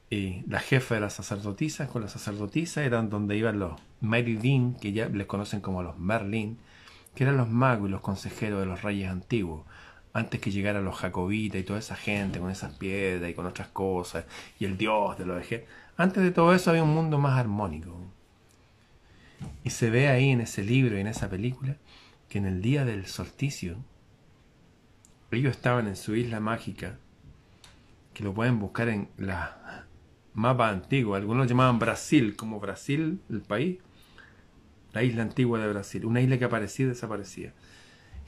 [0.09, 4.93] y la jefa de las sacerdotisas, con las sacerdotisas eran donde iban los Meridin, que
[4.93, 6.59] ya les conocen como los Merlin,
[7.15, 9.65] que eran los magos y los consejeros de los reyes antiguos,
[10.13, 13.69] antes que llegaran los jacobitas y toda esa gente con esas piedras y con otras
[13.69, 14.27] cosas,
[14.61, 15.75] y el dios de los ejércitos.
[15.97, 17.99] Antes de todo eso había un mundo más armónico.
[19.65, 21.77] Y se ve ahí en ese libro y en esa película
[22.29, 23.77] que en el día del solsticio
[25.31, 26.99] ellos estaban en su isla mágica,
[28.15, 29.86] que lo pueden buscar en la
[30.37, 31.17] mapa antiguo.
[31.17, 33.79] Algunos lo llamaban Brasil, como Brasil, el país,
[34.93, 37.53] la isla antigua de Brasil, una isla que aparecía y desaparecía.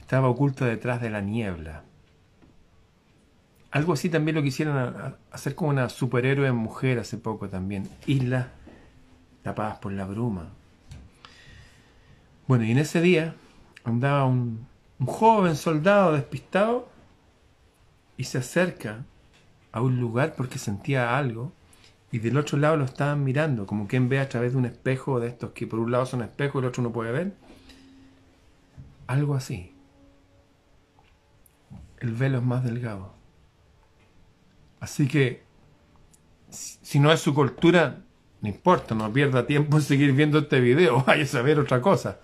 [0.01, 1.83] Estaba oculta detrás de la niebla.
[3.71, 7.87] Algo así también lo quisieron hacer como una superhéroe mujer hace poco también.
[8.07, 8.47] Islas
[9.43, 10.49] tapadas por la bruma.
[12.47, 13.35] Bueno, y en ese día
[13.83, 14.67] andaba un,
[15.05, 16.89] joven soldado despistado
[18.17, 19.05] y se acerca
[19.71, 21.53] a un lugar porque sentía algo
[22.11, 25.19] y del otro lado lo estaban mirando, como quien ve a través de un espejo
[25.19, 27.33] de estos que por un lado son espejos y el otro no puede ver.
[29.07, 29.75] Algo así.
[31.99, 33.13] El velo es más delgado.
[34.79, 35.43] Así que,
[36.49, 38.01] si no es su cultura,
[38.41, 42.19] no importa, no pierda tiempo en seguir viendo este video, vaya a saber otra cosa.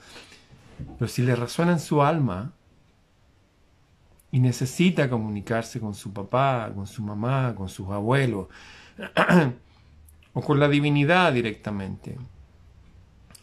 [0.97, 2.53] Pero si le resuena en su alma
[4.31, 8.47] y necesita comunicarse con su papá, con su mamá, con sus abuelos,
[10.35, 12.17] o con la divinidad directamente,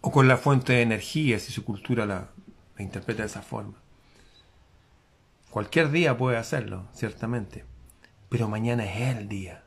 [0.02, 2.28] o con la fuente de energía, si su cultura la,
[2.78, 3.74] interpreta de esa forma.
[5.50, 7.64] Cualquier día puede hacerlo, ciertamente,
[8.28, 9.62] pero mañana es el día,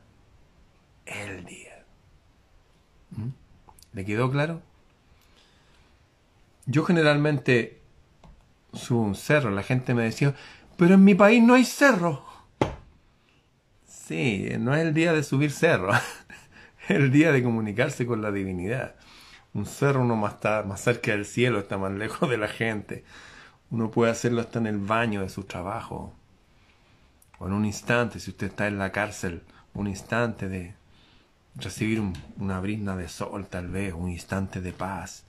[1.04, 1.84] el día.
[3.10, 3.30] ¿Mm?
[3.92, 4.62] ¿Le quedó claro?
[6.66, 7.80] Yo generalmente
[8.72, 10.34] subo un cerro, la gente me decía,
[10.76, 12.24] pero en mi país no hay cerro.
[13.88, 15.90] Sí, no es el día de subir cerro,
[16.88, 18.94] el día de comunicarse con la divinidad.
[19.54, 23.04] Un cerro uno más está más cerca del cielo, está más lejos de la gente.
[23.70, 26.14] Uno puede hacerlo hasta en el baño de su trabajo.
[27.38, 29.42] O en un instante, si usted está en la cárcel,
[29.74, 30.74] un instante de
[31.56, 32.02] recibir
[32.38, 35.24] una brisna de sol tal vez, un instante de paz.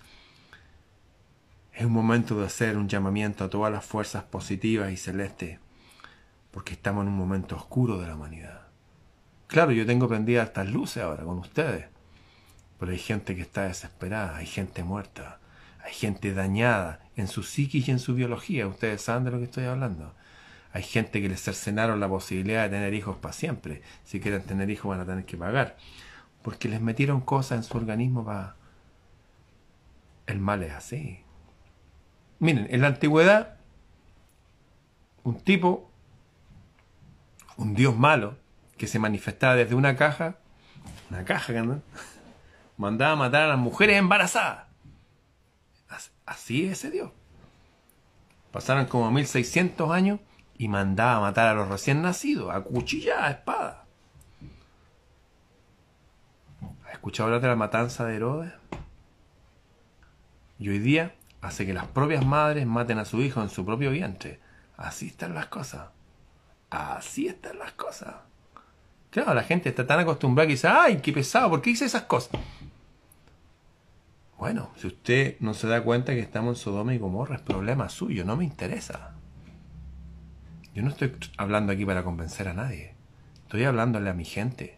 [1.74, 5.60] Es un momento de hacer un llamamiento a todas las fuerzas positivas y celestes,
[6.52, 8.66] porque estamos en un momento oscuro de la humanidad.
[9.47, 11.86] Claro, yo tengo prendidas estas luces ahora con ustedes,
[12.79, 15.39] pero hay gente que está desesperada, hay gente muerta,
[15.83, 18.67] hay gente dañada en su psiquis y en su biología.
[18.67, 20.13] Ustedes saben de lo que estoy hablando.
[20.73, 23.81] Hay gente que les cercenaron la posibilidad de tener hijos para siempre.
[24.04, 25.77] Si quieren tener hijos van a tener que pagar
[26.48, 28.56] porque les metieron cosas en su organismo para...
[30.27, 31.19] El mal es así.
[32.39, 33.58] Miren, en la antigüedad,
[35.25, 35.91] un tipo,
[37.58, 38.37] un dios malo,
[38.78, 40.38] que se manifestaba desde una caja,
[41.10, 41.82] una caja, ¿no?
[42.78, 44.67] mandaba a matar a las mujeres embarazadas.
[46.25, 47.12] Así es ese dios.
[48.52, 50.19] Pasaron como 1600 años
[50.58, 53.84] y mandaba a matar a los recién nacidos, a cuchilla, a espada.
[56.92, 58.54] escuchado hablar de la matanza de Herodes?
[60.60, 63.92] Y hoy día hace que las propias madres maten a su hijo en su propio
[63.92, 64.42] vientre,
[64.75, 65.90] Así están las cosas.
[66.69, 68.15] Así están las cosas.
[69.10, 72.03] Claro, la gente está tan acostumbrada que dice, ay, qué pesado, ¿por qué hice esas
[72.03, 72.39] cosas?
[74.37, 77.89] Bueno, si usted no se da cuenta que estamos en Sodoma y Gomorra, es problema
[77.89, 79.15] suyo, no me interesa.
[80.75, 82.93] Yo no estoy hablando aquí para convencer a nadie.
[83.43, 84.77] Estoy hablándole a mi gente,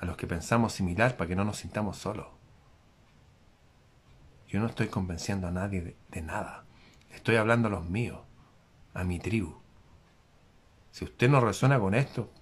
[0.00, 2.26] a los que pensamos similar para que no nos sintamos solos.
[4.48, 6.64] Yo no estoy convenciendo a nadie de, de nada.
[7.10, 8.20] Estoy hablando a los míos,
[8.94, 9.60] a mi tribu.
[10.90, 12.32] Si usted no resuena con esto,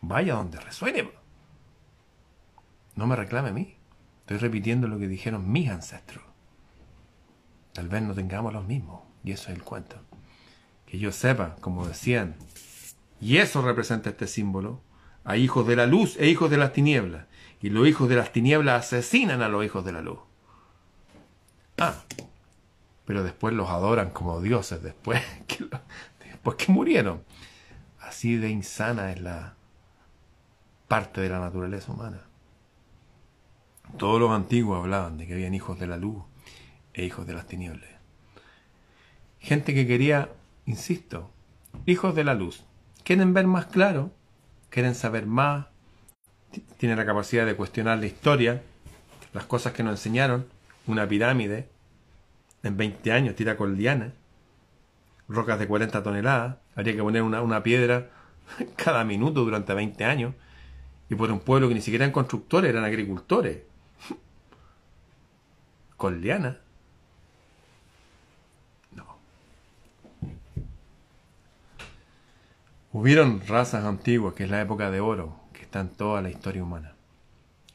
[0.00, 1.10] vaya donde resuene.
[2.94, 3.76] No me reclame a mí.
[4.20, 6.24] Estoy repitiendo lo que dijeron mis ancestros.
[7.72, 10.08] Tal vez no tengamos los mismos, y eso es el cuento
[10.88, 12.34] que yo sepa, como decían,
[13.20, 14.80] y eso representa este símbolo,
[15.24, 17.26] a hijos de la luz e hijos de las tinieblas,
[17.60, 20.20] y los hijos de las tinieblas asesinan a los hijos de la luz.
[21.76, 21.94] Ah,
[23.04, 25.66] pero después los adoran como dioses, después que,
[26.24, 27.22] después que murieron.
[28.00, 29.54] Así de insana es la
[30.88, 32.22] parte de la naturaleza humana.
[33.96, 36.22] Todos los antiguos hablaban de que habían hijos de la luz
[36.94, 37.88] e hijos de las tinieblas.
[39.38, 40.30] Gente que quería
[40.66, 41.30] insisto,
[41.86, 42.64] hijos de la luz.
[43.04, 44.10] Quieren ver más claro,
[44.68, 45.66] quieren saber más,
[46.78, 48.62] tienen la capacidad de cuestionar la historia,
[49.32, 50.46] las cosas que nos enseñaron,
[50.86, 51.68] una pirámide
[52.62, 53.78] en 20 años tira con
[55.28, 58.10] rocas de 40 toneladas, habría que poner una, una piedra
[58.76, 60.34] cada minuto durante 20 años,
[61.10, 63.62] y por un pueblo que ni siquiera eran constructores, eran agricultores,
[65.96, 66.58] con liana.
[72.90, 76.62] Hubieron razas antiguas, que es la época de oro, que está en toda la historia
[76.64, 76.94] humana.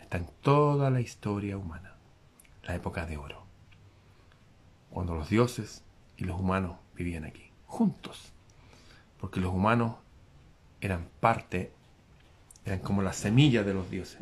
[0.01, 1.93] Está en toda la historia humana.
[2.63, 3.43] La época de oro.
[4.89, 5.83] Cuando los dioses
[6.17, 8.33] y los humanos vivían aquí, juntos.
[9.19, 9.95] Porque los humanos
[10.81, 11.71] eran parte,
[12.65, 14.19] eran como la semilla de los dioses,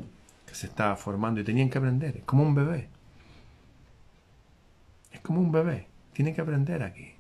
[0.48, 2.18] que se estaba formando y tenían que aprender.
[2.18, 2.90] Es como un bebé.
[5.12, 5.88] Es como un bebé.
[6.14, 7.14] Tiene que aprender aquí.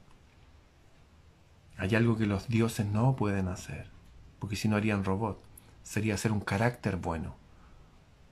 [1.77, 3.87] Hay algo que los dioses no pueden hacer,
[4.39, 5.41] porque si no harían robot.
[5.83, 7.35] Sería hacer un carácter bueno.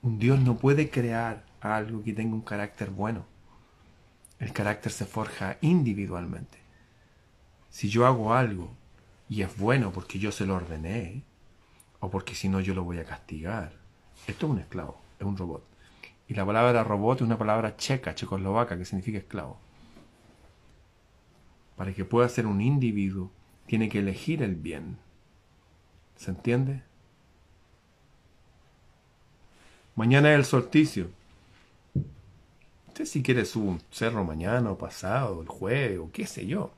[0.02, 3.26] Un dios no puede crear algo que tenga un carácter bueno.
[4.40, 6.60] El carácter se forja individualmente.
[7.70, 8.72] Si yo hago algo
[9.28, 11.24] y es bueno porque yo se lo ordené,
[12.00, 13.74] o porque si no yo lo voy a castigar,
[14.28, 15.64] esto es un esclavo, es un robot.
[16.28, 19.58] Y la palabra robot es una palabra checa, checoslovaca, que significa esclavo.
[21.76, 23.32] Para que pueda ser un individuo
[23.66, 24.97] tiene que elegir el bien.
[26.16, 26.84] ¿Se entiende?
[29.95, 31.10] Mañana es el solsticio.
[32.88, 36.74] Usted si quiere sube un cerro mañana o pasado, el jueves o qué sé yo.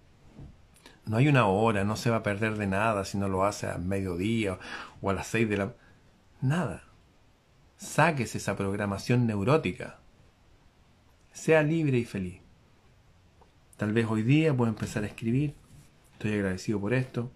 [1.05, 3.67] No hay una hora, no se va a perder de nada si no lo hace
[3.67, 4.59] a mediodía
[5.01, 5.73] o a las seis de la...
[6.41, 6.83] Nada.
[7.77, 9.99] Sáquese esa programación neurótica.
[11.33, 12.41] Sea libre y feliz.
[13.77, 15.55] Tal vez hoy día pueda empezar a escribir
[16.21, 17.31] Estoy agradecido por esto.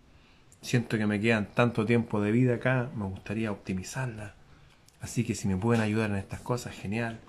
[0.61, 4.35] Siento que me quedan tanto tiempo de vida acá, me gustaría optimizarla.
[5.01, 7.19] Así que si me pueden ayudar en estas cosas, genial.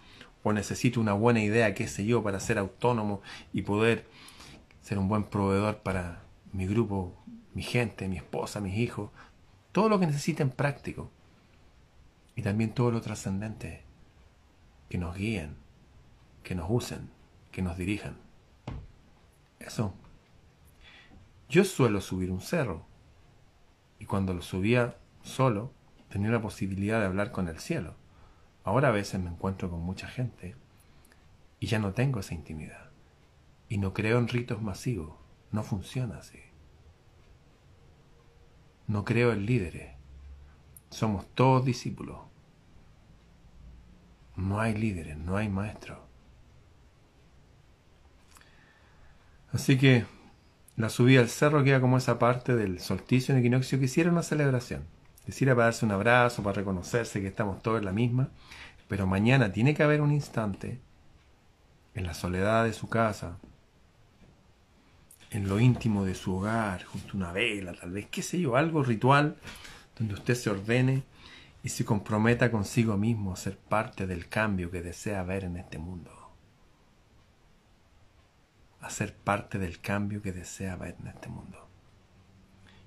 [0.42, 3.22] O necesito una buena idea, qué sé yo, para ser autónomo
[3.54, 4.04] y poder
[4.82, 7.14] ser un buen proveedor para mi grupo,
[7.54, 9.10] mi gente, mi esposa, mis hijos.
[9.72, 11.10] Todo lo que necesiten práctico.
[12.34, 13.82] Y también todo lo trascendente.
[14.88, 15.56] Que nos guíen,
[16.42, 17.10] que nos usen,
[17.50, 18.16] que nos dirijan.
[19.58, 19.94] Eso
[21.48, 22.84] yo suelo subir un cerro.
[24.00, 25.72] Y cuando lo subía solo,
[26.08, 27.94] tenía la posibilidad de hablar con el cielo.
[28.64, 30.56] Ahora a veces me encuentro con mucha gente
[31.60, 32.90] y ya no tengo esa intimidad.
[33.68, 35.14] Y no creo en ritos masivos.
[35.52, 36.40] No funciona así.
[38.86, 39.94] No creo en líderes.
[40.90, 42.18] Somos todos discípulos.
[44.36, 45.98] No hay líderes, no hay maestros.
[49.52, 50.04] Así que
[50.76, 54.22] la subida al cerro queda como esa parte del solsticio en equinoccio que hiciera una
[54.22, 54.84] celebración.
[55.24, 58.28] Quisiera para darse un abrazo, para reconocerse que estamos todos en la misma,
[58.86, 60.78] pero mañana tiene que haber un instante
[61.94, 63.38] en la soledad de su casa,
[65.36, 68.56] en lo íntimo de su hogar, junto a una vela, tal vez, qué sé yo,
[68.56, 69.36] algo ritual
[69.98, 71.04] donde usted se ordene
[71.62, 75.78] y se comprometa consigo mismo a ser parte del cambio que desea ver en este
[75.78, 76.26] mundo
[78.86, 81.68] a ser parte del cambio que desea ver en este mundo.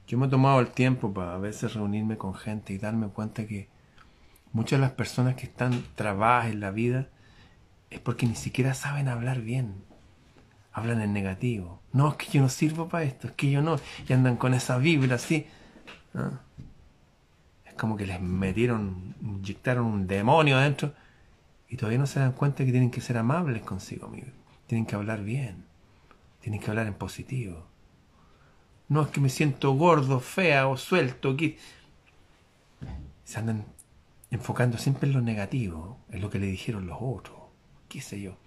[0.08, 3.45] Yo me he tomado el tiempo para a veces reunirme con gente y darme cuenta
[3.45, 3.68] que
[4.54, 7.10] muchas de las personas que están trabajas en la vida
[7.89, 9.84] es porque ni siquiera saben hablar bien.
[10.72, 11.82] Hablan en negativo.
[11.91, 13.80] No, es que yo no sirvo para esto, es que yo no.
[14.07, 15.47] Y andan con esa vibra así.
[17.65, 20.93] Es como que les metieron, inyectaron un demonio adentro
[21.67, 24.34] y todavía no se dan cuenta que tienen que ser amables consigo mismos.
[24.67, 25.65] Tienen que hablar bien.
[26.41, 27.65] Tienen que hablar en positivo.
[28.88, 31.36] No es que me siento gordo, fea o suelto.
[33.24, 33.65] Se andan
[34.32, 37.38] enfocando siempre en lo negativo, en lo que le dijeron los otros.
[37.88, 38.38] ¿Qué sé yo?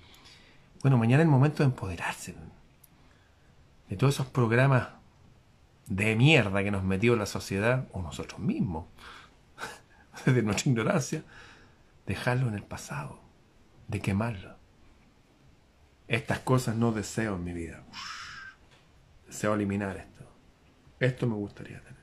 [0.82, 2.34] Bueno, mañana es el momento de empoderarse
[3.88, 4.88] de todos esos programas
[5.86, 8.86] de mierda que nos metió la sociedad o nosotros mismos,
[10.26, 11.22] desde nuestra ignorancia,
[12.06, 13.20] dejarlo en el pasado,
[13.86, 14.56] de quemarlo.
[16.08, 17.84] Estas cosas no deseo en mi vida.
[19.26, 20.24] Deseo eliminar esto.
[20.98, 22.00] Esto me gustaría tener.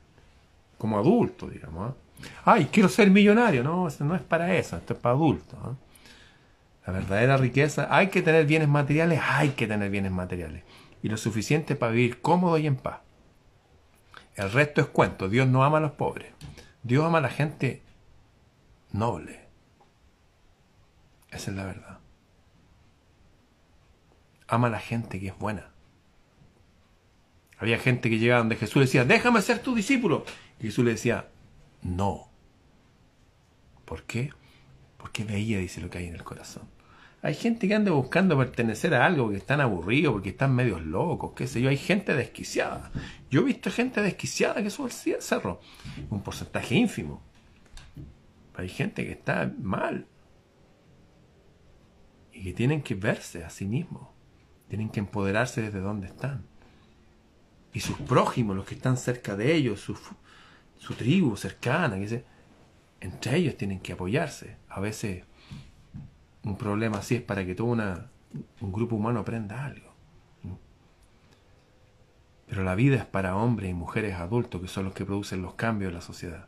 [0.78, 1.92] Como adulto, digamos.
[1.92, 2.28] ¿eh?
[2.46, 3.64] Ay, quiero ser millonario.
[3.64, 5.60] No, no es para eso, esto es para adultos.
[5.66, 5.89] ¿eh?
[6.90, 10.64] La verdadera riqueza, hay que tener bienes materiales, hay que tener bienes materiales.
[11.04, 13.02] Y lo suficiente para vivir cómodo y en paz.
[14.34, 15.30] El resto es cuento.
[15.30, 16.34] Dios no ama a los pobres.
[16.82, 17.84] Dios ama a la gente
[18.92, 19.40] noble.
[21.30, 22.00] Esa es la verdad.
[24.48, 25.70] Ama a la gente que es buena.
[27.60, 30.26] Había gente que llegaba donde Jesús decía, déjame ser tu discípulo.
[30.60, 31.28] Y Jesús le decía,
[31.84, 32.32] no.
[33.86, 34.34] ¿Por qué?
[34.98, 36.79] Porque veía, dice, lo que hay en el corazón.
[37.22, 41.34] Hay gente que anda buscando pertenecer a algo, que están aburridos, porque están medios locos,
[41.36, 41.70] qué sé yo.
[41.70, 42.92] Hay gente desquiciada.
[43.30, 45.60] Yo he visto gente desquiciada que sube el cerro.
[46.10, 47.22] Un porcentaje ínfimo.
[48.56, 50.08] hay gente que está mal.
[52.32, 54.08] Y que tienen que verse a sí mismos.
[54.70, 56.46] Tienen que empoderarse desde donde están.
[57.74, 59.98] Y sus prójimos, los que están cerca de ellos, su,
[60.78, 62.24] su tribu cercana, que
[63.02, 64.56] entre ellos tienen que apoyarse.
[64.70, 65.26] A veces
[66.44, 69.90] un problema así es para que todo un grupo humano aprenda algo.
[72.48, 75.54] Pero la vida es para hombres y mujeres adultos que son los que producen los
[75.54, 76.48] cambios en la sociedad.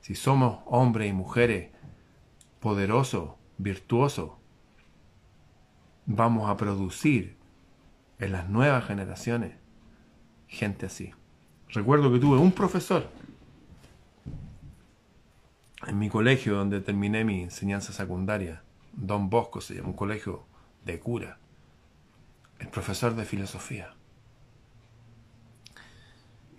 [0.00, 1.70] Si somos hombres y mujeres
[2.60, 4.32] poderosos, virtuosos,
[6.04, 7.36] vamos a producir
[8.18, 9.54] en las nuevas generaciones
[10.48, 11.12] gente así.
[11.70, 13.08] Recuerdo que tuve un profesor
[15.86, 18.62] en mi colegio donde terminé mi enseñanza secundaria
[19.00, 20.44] Don Bosco se llama, un colegio
[20.84, 21.38] de cura,
[22.58, 23.94] el profesor de filosofía.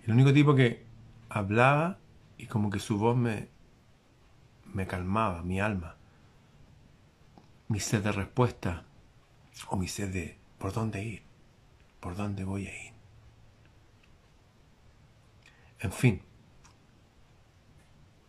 [0.04, 0.86] El único tipo que
[1.28, 1.98] hablaba
[2.38, 3.50] y como que su voz me,
[4.72, 5.96] me calmaba, mi alma,
[7.68, 8.86] mi sed de respuesta
[9.68, 11.22] o mi sed de por dónde ir,
[12.00, 12.94] por dónde voy a ir.
[15.80, 16.22] En fin,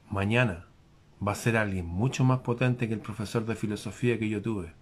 [0.09, 0.67] mañana
[1.25, 4.73] va a ser alguien mucho más potente que el profesor de filosofía que yo tuve.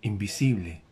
[0.00, 0.82] Invisible.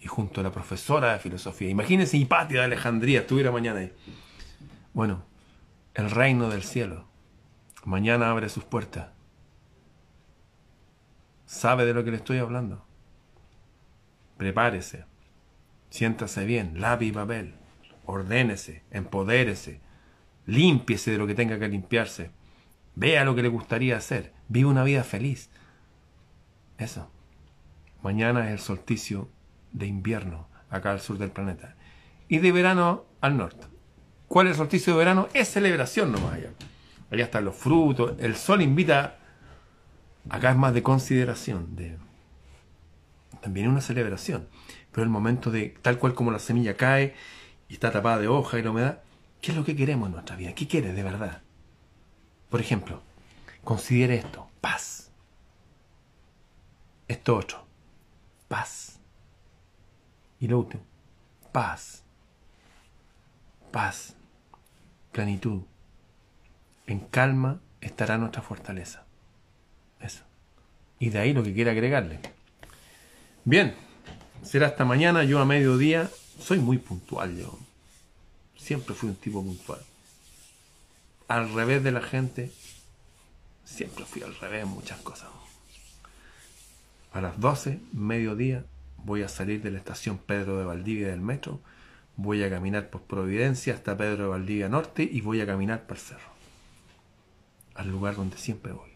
[0.00, 1.70] Y junto a la profesora de filosofía.
[1.70, 3.92] Imagínense Hipatia de Alejandría estuviera mañana ahí.
[4.92, 5.24] Bueno,
[5.94, 7.06] el reino del cielo.
[7.84, 9.08] Mañana abre sus puertas.
[11.46, 12.84] ¿Sabe de lo que le estoy hablando?
[14.36, 15.04] Prepárese.
[15.88, 16.80] Siéntase bien.
[16.80, 17.54] Lápiz y papel.
[18.04, 18.82] Ordénese.
[18.90, 19.80] Empodérese.
[20.46, 22.30] Límpiese de lo que tenga que limpiarse
[22.96, 24.32] Vea lo que le gustaría hacer.
[24.48, 25.50] Vive una vida feliz.
[26.78, 27.10] Eso.
[28.02, 29.28] Mañana es el solsticio
[29.72, 31.76] de invierno acá al sur del planeta.
[32.28, 33.66] Y de verano al norte.
[34.28, 35.28] ¿Cuál es el solsticio de verano?
[35.34, 36.50] Es celebración nomás allá.
[37.10, 38.14] Allá están los frutos.
[38.18, 39.18] El sol invita.
[40.30, 41.76] Acá es más de consideración.
[41.76, 41.98] De,
[43.42, 44.48] también una celebración.
[44.90, 47.14] Pero el momento de, tal cual como la semilla cae
[47.68, 49.00] y está tapada de hoja y la humedad,
[49.42, 50.54] ¿qué es lo que queremos en nuestra vida?
[50.54, 51.42] ¿Qué quieres de verdad?
[52.56, 53.02] Por ejemplo,
[53.64, 55.10] considere esto, paz.
[57.06, 57.66] Esto otro,
[58.48, 58.98] paz.
[60.40, 60.82] Y lo último,
[61.52, 62.02] paz.
[63.70, 64.14] Paz,
[65.12, 65.64] plenitud.
[66.86, 69.04] En calma estará nuestra fortaleza.
[70.00, 70.24] Eso.
[70.98, 72.20] Y de ahí lo que quiera agregarle.
[73.44, 73.74] Bien,
[74.42, 75.24] será hasta mañana.
[75.24, 76.08] Yo a mediodía
[76.40, 77.58] soy muy puntual yo.
[78.56, 79.80] Siempre fui un tipo puntual
[81.28, 82.52] al revés de la gente.
[83.64, 85.28] Siempre fui al revés en muchas cosas.
[87.12, 88.64] A las 12, mediodía,
[88.98, 91.60] voy a salir de la estación Pedro de Valdivia del metro,
[92.16, 95.96] voy a caminar por Providencia hasta Pedro de Valdivia Norte y voy a caminar por
[95.96, 96.30] el cerro,
[97.74, 98.90] al lugar donde siempre voy.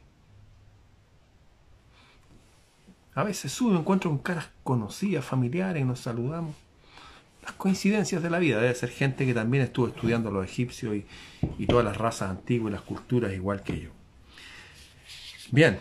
[3.14, 6.54] A veces subo, encuentro con caras conocidas, familiares, y nos saludamos
[7.42, 8.60] las coincidencias de la vida.
[8.60, 10.96] Debe ser gente que también estuvo estudiando los egipcios
[11.58, 13.90] y, todas las razas antiguas y las culturas igual que yo.
[15.50, 15.78] Bien.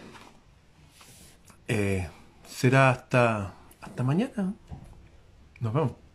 [1.67, 2.07] Eh,
[2.47, 4.53] será hasta, hasta mañana.
[5.59, 6.08] Nos vemos.